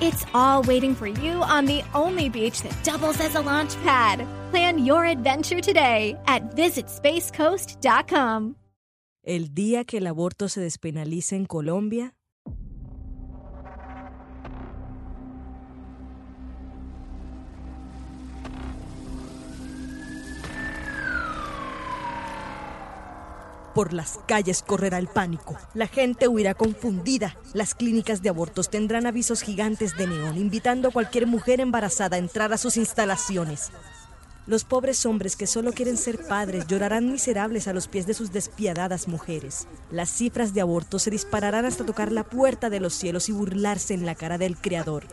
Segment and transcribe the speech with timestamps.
[0.00, 4.26] It's all waiting for you on the only beach that doubles as a launch pad.
[4.50, 8.56] Plan your adventure today at visitspacecoast.com.
[9.26, 12.14] El día que el aborto se despenalice en Colombia,
[23.74, 25.56] Por las calles correrá el pánico.
[25.74, 27.36] La gente huirá confundida.
[27.54, 32.20] Las clínicas de abortos tendrán avisos gigantes de neón invitando a cualquier mujer embarazada a
[32.20, 33.72] entrar a sus instalaciones.
[34.46, 38.30] Los pobres hombres que solo quieren ser padres llorarán miserables a los pies de sus
[38.30, 39.66] despiadadas mujeres.
[39.90, 43.94] Las cifras de abortos se dispararán hasta tocar la puerta de los cielos y burlarse
[43.94, 45.04] en la cara del Creador.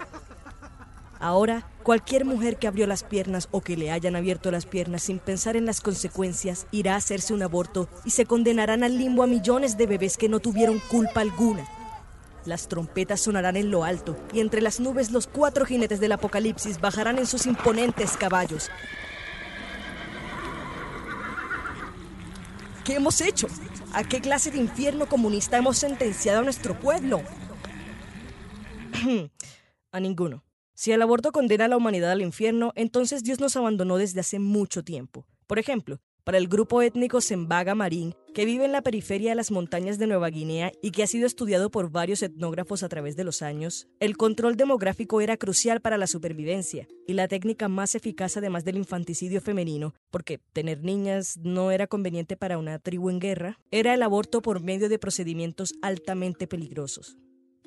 [1.22, 5.20] Ahora, cualquier mujer que abrió las piernas o que le hayan abierto las piernas sin
[5.20, 9.28] pensar en las consecuencias irá a hacerse un aborto y se condenarán al limbo a
[9.28, 11.64] millones de bebés que no tuvieron culpa alguna.
[12.44, 16.82] Las trompetas sonarán en lo alto y entre las nubes los cuatro jinetes del apocalipsis
[16.82, 18.72] bajarán en sus imponentes caballos.
[22.84, 23.46] ¿Qué hemos hecho?
[23.94, 27.22] ¿A qué clase de infierno comunista hemos sentenciado a nuestro pueblo?
[29.92, 30.44] a ninguno.
[30.74, 34.40] Si el aborto condena a la humanidad al infierno, entonces Dios nos abandonó desde hace
[34.40, 35.28] mucho tiempo.
[35.48, 39.52] Por ejemplo, para el grupo étnico Sembaga Marín, que vive en la periferia de las
[39.52, 43.24] montañas de Nueva Guinea y que ha sido estudiado por varios etnógrafos a través de
[43.24, 48.38] los años, el control demográfico era crucial para la supervivencia y la técnica más eficaz
[48.38, 53.60] además del infanticidio femenino, porque tener niñas no era conveniente para una tribu en guerra,
[53.72, 57.18] era el aborto por medio de procedimientos altamente peligrosos.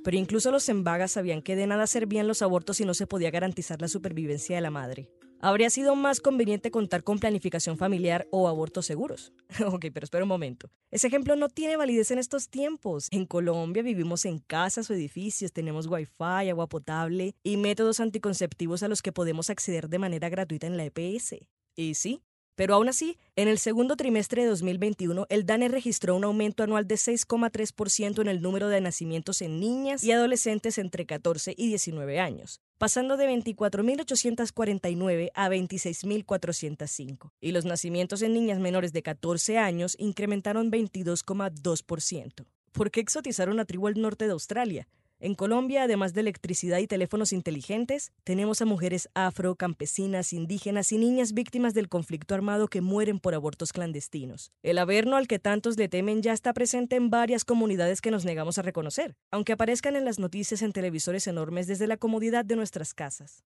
[0.04, 3.30] Pero incluso los embagas sabían que de nada servían los abortos si no se podía
[3.30, 5.08] garantizar la supervivencia de la madre.
[5.40, 9.32] Habría sido más conveniente contar con planificación familiar o abortos seguros.
[9.66, 10.70] ok, pero espera un momento.
[10.90, 13.08] Ese ejemplo no tiene validez en estos tiempos.
[13.10, 18.88] En Colombia vivimos en casas o edificios, tenemos wifi, agua potable y métodos anticonceptivos a
[18.88, 21.36] los que podemos acceder de manera gratuita en la EPS.
[21.76, 22.22] Y sí,
[22.54, 26.86] pero aún así, en el segundo trimestre de 2021, el DANE registró un aumento anual
[26.86, 32.20] de 6,3% en el número de nacimientos en niñas y adolescentes entre 14 y 19
[32.20, 37.32] años, pasando de 24.849 a 26.405.
[37.40, 42.46] Y los nacimientos en niñas menores de 14 años incrementaron 22,2%.
[42.72, 44.88] ¿Por qué exotizar una tribu al norte de Australia?
[45.20, 50.98] En Colombia, además de electricidad y teléfonos inteligentes, tenemos a mujeres afro, campesinas, indígenas y
[50.98, 54.50] niñas víctimas del conflicto armado que mueren por abortos clandestinos.
[54.62, 58.24] El averno al que tantos le temen ya está presente en varias comunidades que nos
[58.24, 62.56] negamos a reconocer, aunque aparezcan en las noticias en televisores enormes desde la comodidad de
[62.56, 63.44] nuestras casas.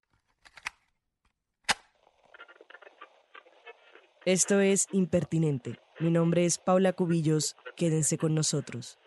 [4.24, 5.78] Esto es Impertinente.
[6.00, 7.56] Mi nombre es Paula Cubillos.
[7.76, 8.98] Quédense con nosotros.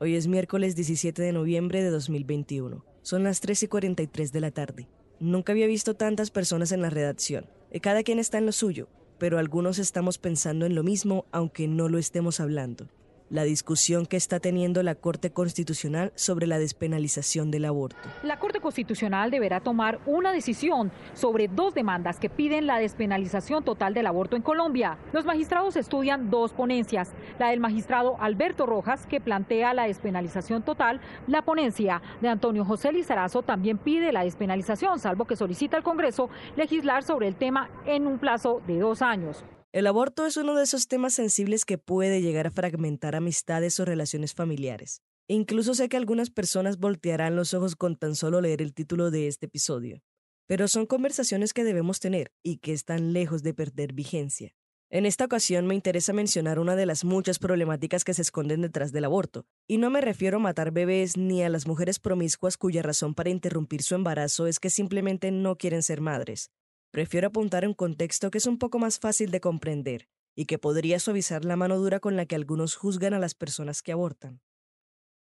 [0.00, 2.84] Hoy es miércoles 17 de noviembre de 2021.
[3.02, 4.88] Son las 3 y 43 de la tarde.
[5.18, 7.46] Nunca había visto tantas personas en la redacción.
[7.82, 8.86] Cada quien está en lo suyo,
[9.18, 12.88] pero algunos estamos pensando en lo mismo aunque no lo estemos hablando
[13.30, 17.96] la discusión que está teniendo la Corte Constitucional sobre la despenalización del aborto.
[18.22, 23.94] La Corte Constitucional deberá tomar una decisión sobre dos demandas que piden la despenalización total
[23.94, 24.98] del aborto en Colombia.
[25.12, 31.00] Los magistrados estudian dos ponencias, la del magistrado Alberto Rojas, que plantea la despenalización total,
[31.26, 36.30] la ponencia de Antonio José Lizarazo también pide la despenalización, salvo que solicita al Congreso
[36.56, 39.44] legislar sobre el tema en un plazo de dos años.
[39.78, 43.84] El aborto es uno de esos temas sensibles que puede llegar a fragmentar amistades o
[43.84, 45.02] relaciones familiares.
[45.28, 49.28] incluso sé que algunas personas voltearán los ojos con tan solo leer el título de
[49.28, 50.02] este episodio.
[50.48, 54.52] Pero son conversaciones que debemos tener y que están lejos de perder vigencia.
[54.90, 58.90] En esta ocasión me interesa mencionar una de las muchas problemáticas que se esconden detrás
[58.90, 62.82] del aborto, y no me refiero a matar bebés ni a las mujeres promiscuas cuya
[62.82, 66.50] razón para interrumpir su embarazo es que simplemente no quieren ser madres,
[66.98, 70.98] Prefiero apuntar un contexto que es un poco más fácil de comprender y que podría
[70.98, 74.40] suavizar la mano dura con la que algunos juzgan a las personas que abortan.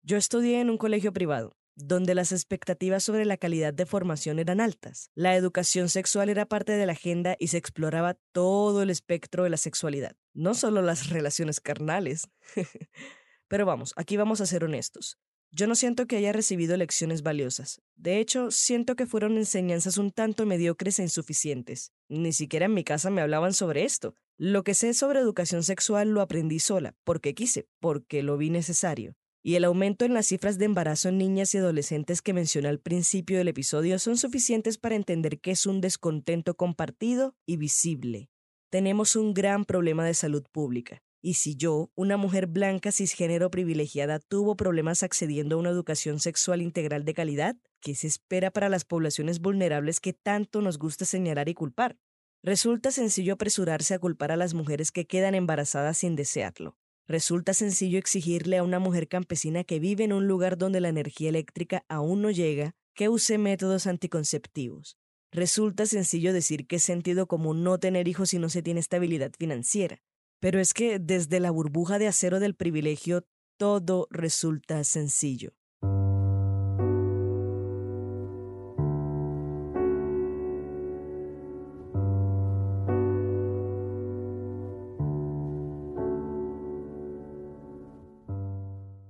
[0.02, 4.58] Yo estudié en un colegio privado, donde las expectativas sobre la calidad de formación eran
[4.58, 5.10] altas.
[5.14, 9.50] La educación sexual era parte de la agenda y se exploraba todo el espectro de
[9.50, 12.26] la sexualidad, no solo las relaciones carnales.
[13.48, 15.18] Pero vamos, aquí vamos a ser honestos.
[15.52, 17.82] Yo no siento que haya recibido lecciones valiosas.
[17.96, 21.90] De hecho, siento que fueron enseñanzas un tanto mediocres e insuficientes.
[22.08, 24.14] Ni siquiera en mi casa me hablaban sobre esto.
[24.38, 29.16] Lo que sé sobre educación sexual lo aprendí sola, porque quise, porque lo vi necesario.
[29.42, 32.78] Y el aumento en las cifras de embarazo en niñas y adolescentes que mencioné al
[32.78, 38.30] principio del episodio son suficientes para entender que es un descontento compartido y visible.
[38.70, 41.02] Tenemos un gran problema de salud pública.
[41.22, 46.62] Y si yo, una mujer blanca cisgénero privilegiada, tuvo problemas accediendo a una educación sexual
[46.62, 51.50] integral de calidad, ¿qué se espera para las poblaciones vulnerables que tanto nos gusta señalar
[51.50, 51.98] y culpar?
[52.42, 56.78] Resulta sencillo apresurarse a culpar a las mujeres que quedan embarazadas sin desearlo.
[57.06, 61.28] Resulta sencillo exigirle a una mujer campesina que vive en un lugar donde la energía
[61.28, 64.96] eléctrica aún no llega que use métodos anticonceptivos.
[65.32, 69.32] Resulta sencillo decir que es sentido común no tener hijos si no se tiene estabilidad
[69.38, 70.00] financiera.
[70.40, 73.24] Pero es que desde la burbuja de acero del privilegio
[73.58, 75.52] todo resulta sencillo.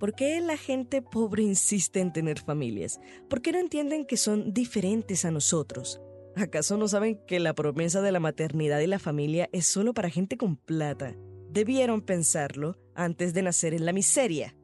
[0.01, 2.99] ¿Por qué la gente pobre insiste en tener familias?
[3.29, 6.01] ¿Por qué no entienden que son diferentes a nosotros?
[6.41, 10.09] ¿Acaso no saben que la promesa de la maternidad y la familia es solo para
[10.09, 11.15] gente con plata?
[11.51, 14.57] Debieron pensarlo antes de nacer en la miseria.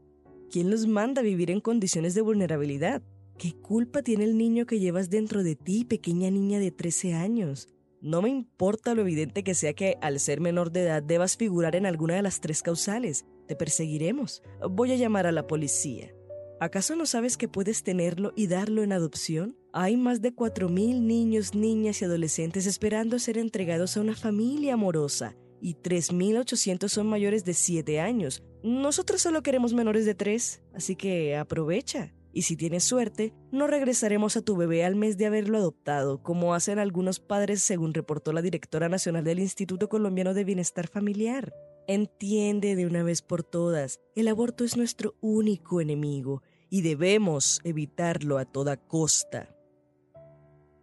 [0.50, 3.02] ¿Quién los manda a vivir en condiciones de vulnerabilidad?
[3.36, 7.68] ¿Qué culpa tiene el niño que llevas dentro de ti, pequeña niña de 13 años?
[8.00, 11.76] No me importa lo evidente que sea que al ser menor de edad debas figurar
[11.76, 13.26] en alguna de las tres causales.
[13.48, 14.42] Te perseguiremos.
[14.70, 16.10] Voy a llamar a la policía.
[16.58, 19.58] ¿Acaso no sabes que puedes tenerlo y darlo en adopción?
[19.74, 25.36] Hay más de 4.000 niños, niñas y adolescentes esperando ser entregados a una familia amorosa
[25.60, 28.42] y 3.800 son mayores de 7 años.
[28.62, 32.14] Nosotros solo queremos menores de 3, así que aprovecha.
[32.32, 36.54] Y si tienes suerte, no regresaremos a tu bebé al mes de haberlo adoptado, como
[36.54, 41.52] hacen algunos padres según reportó la directora nacional del Instituto Colombiano de Bienestar Familiar.
[41.88, 48.38] Entiende de una vez por todas, el aborto es nuestro único enemigo y debemos evitarlo
[48.38, 49.54] a toda costa.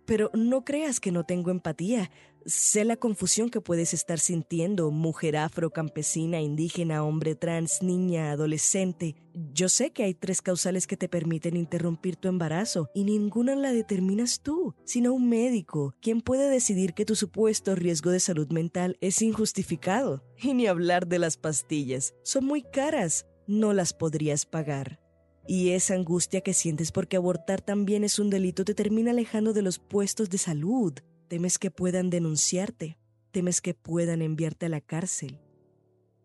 [0.06, 2.10] Pero no creas que no tengo empatía.
[2.46, 9.16] Sé la confusión que puedes estar sintiendo, mujer afro, campesina, indígena, hombre trans, niña, adolescente.
[9.54, 13.72] Yo sé que hay tres causales que te permiten interrumpir tu embarazo y ninguna la
[13.72, 18.98] determinas tú, sino un médico, quien puede decidir que tu supuesto riesgo de salud mental
[19.00, 20.22] es injustificado.
[20.38, 22.14] Y ni hablar de las pastillas.
[22.24, 23.26] Son muy caras.
[23.48, 25.00] No las podrías pagar.
[25.48, 29.62] Y esa angustia que sientes porque abortar también es un delito te termina alejando de
[29.62, 30.94] los puestos de salud,
[31.34, 33.00] Temes que puedan denunciarte,
[33.32, 35.40] temes que puedan enviarte a la cárcel.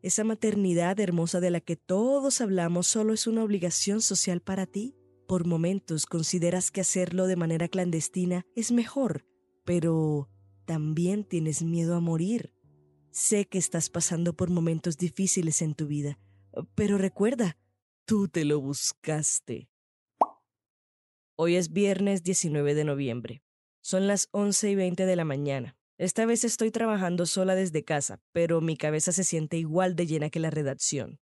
[0.03, 4.95] Esa maternidad hermosa de la que todos hablamos solo es una obligación social para ti.
[5.27, 9.25] Por momentos consideras que hacerlo de manera clandestina es mejor,
[9.65, 10.29] pero
[10.67, 12.53] también tienes miedo a morir.
[13.11, 16.19] Sé que estás pasando por momentos difíciles en tu vida,
[16.75, 17.57] pero recuerda,
[18.05, 19.71] tú te lo buscaste.
[21.35, 23.43] Hoy es viernes 19 de noviembre.
[23.89, 25.75] Son las 11 y 20 de la mañana.
[25.97, 30.29] Esta vez estoy trabajando sola desde casa, pero mi cabeza se siente igual de llena
[30.29, 31.21] que la redacción.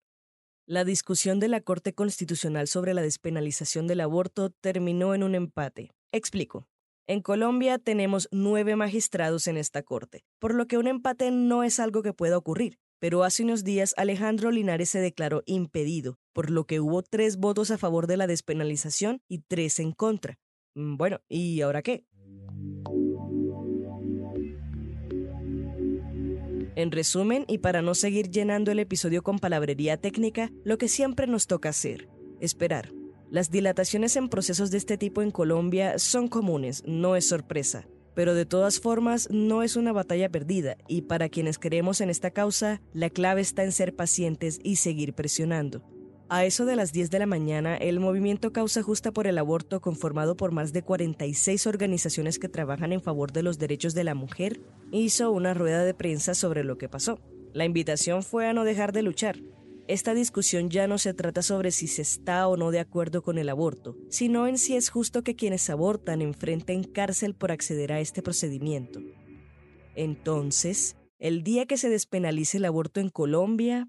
[0.67, 5.93] La discusión de la Corte Constitucional sobre la despenalización del aborto terminó en un empate.
[6.11, 6.67] Explico.
[7.07, 11.79] En Colombia tenemos nueve magistrados en esta Corte, por lo que un empate no es
[11.79, 12.81] algo que pueda ocurrir.
[12.99, 17.71] Pero hace unos días Alejandro Linares se declaró impedido, por lo que hubo tres votos
[17.71, 20.41] a favor de la despenalización y tres en contra.
[20.75, 22.05] Mm, bueno, ¿y ahora qué?
[26.77, 31.27] En resumen, y para no seguir llenando el episodio con palabrería técnica, lo que siempre
[31.27, 32.09] nos toca hacer,
[32.41, 32.93] esperar.
[33.31, 38.35] Las dilataciones en procesos de este tipo en Colombia son comunes, no es sorpresa, pero
[38.35, 42.83] de todas formas no es una batalla perdida y para quienes creemos en esta causa,
[42.93, 45.96] la clave está en ser pacientes y seguir presionando.
[46.29, 49.81] A eso de las 10 de la mañana, el movimiento Causa Justa por el Aborto,
[49.81, 54.17] conformado por más de 46 organizaciones que trabajan en favor de los derechos de la
[54.17, 57.21] mujer, hizo una rueda de prensa sobre lo que pasó.
[57.53, 59.39] La invitación fue a no dejar de luchar.
[59.87, 63.39] Esta discusión ya no se trata sobre si se está o no de acuerdo con
[63.39, 68.01] el aborto, sino en si es justo que quienes abortan enfrenten cárcel por acceder a
[68.01, 69.01] este procedimiento.
[69.95, 73.89] Entonces, el día que se despenalice el aborto en Colombia,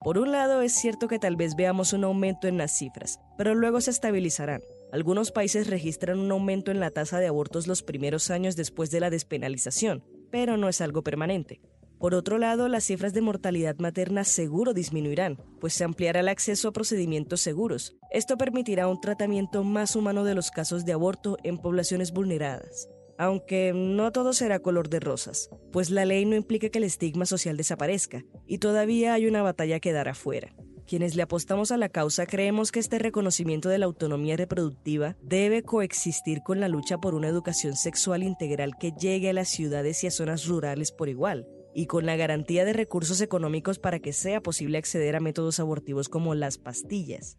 [0.00, 3.54] por un lado, es cierto que tal vez veamos un aumento en las cifras, pero
[3.54, 4.62] luego se estabilizarán.
[4.92, 9.00] Algunos países registran un aumento en la tasa de abortos los primeros años después de
[9.00, 11.60] la despenalización, pero no es algo permanente.
[11.98, 16.68] Por otro lado, las cifras de mortalidad materna seguro disminuirán, pues se ampliará el acceso
[16.68, 17.96] a procedimientos seguros.
[18.12, 22.88] Esto permitirá un tratamiento más humano de los casos de aborto en poblaciones vulneradas.
[23.18, 27.26] Aunque no todo será color de rosas, pues la ley no implica que el estigma
[27.26, 30.54] social desaparezca, y todavía hay una batalla que dar afuera.
[30.86, 35.64] Quienes le apostamos a la causa creemos que este reconocimiento de la autonomía reproductiva debe
[35.64, 40.06] coexistir con la lucha por una educación sexual integral que llegue a las ciudades y
[40.06, 44.40] a zonas rurales por igual, y con la garantía de recursos económicos para que sea
[44.40, 47.36] posible acceder a métodos abortivos como las pastillas.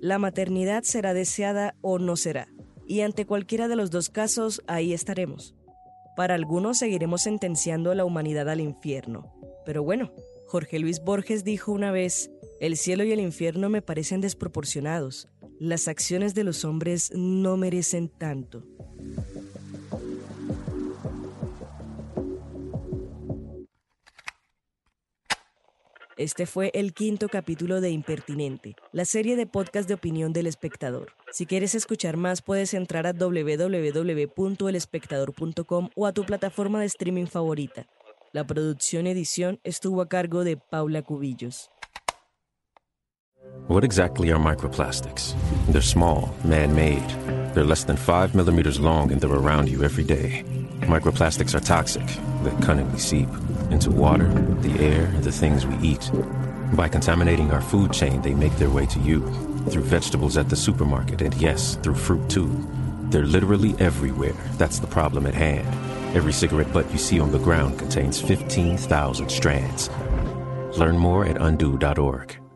[0.00, 2.48] La maternidad será deseada o no será,
[2.88, 5.54] y ante cualquiera de los dos casos ahí estaremos.
[6.16, 9.32] Para algunos seguiremos sentenciando a la humanidad al infierno,
[9.64, 10.10] pero bueno,
[10.46, 15.28] Jorge Luis Borges dijo una vez, el cielo y el infierno me parecen desproporcionados,
[15.60, 18.64] las acciones de los hombres no merecen tanto.
[26.18, 31.12] Este fue el quinto capítulo de Impertinente, la serie de podcast de opinión del espectador.
[31.30, 37.86] Si quieres escuchar más, puedes entrar a www.elespectador.com o a tu plataforma de streaming favorita.
[38.32, 41.70] La producción edición estuvo a cargo de Paula Cubillos.
[43.68, 45.36] What exactly are microplastics?
[45.70, 47.06] They're small, man made.
[47.54, 50.42] They're less than 5 millimeters long and they're around you every day.
[50.80, 52.08] Microplastics are toxic.
[52.42, 53.28] They cunningly seep
[53.70, 54.28] into water,
[54.60, 56.10] the air, and the things we eat.
[56.74, 59.20] By contaminating our food chain, they make their way to you
[59.70, 62.48] through vegetables at the supermarket, and yes, through fruit too.
[63.10, 64.36] They're literally everywhere.
[64.56, 65.66] That's the problem at hand.
[66.16, 69.90] Every cigarette butt you see on the ground contains 15,000 strands.
[70.76, 72.47] Learn more at undo.org.